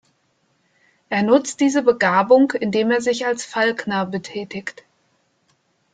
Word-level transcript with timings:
Er 1.09 1.21
nutzt 1.21 1.59
diese 1.59 1.83
Begabung, 1.83 2.49
indem 2.59 2.89
er 2.89 3.01
sich 3.01 3.27
als 3.27 3.45
Falkner 3.45 4.03
betätigt. 4.07 4.81